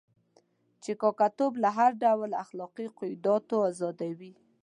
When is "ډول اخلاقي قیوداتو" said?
2.03-3.55